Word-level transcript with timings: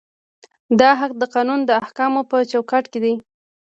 دا 0.79 0.89
حق 0.99 1.11
د 1.17 1.23
قانون 1.33 1.59
د 1.65 1.69
احکامو 1.83 2.21
په 2.31 2.37
چوکاټ 2.51 2.83
کې 2.91 2.99
دی. 3.03 3.13